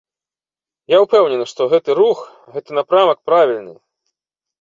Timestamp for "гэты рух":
1.73-2.23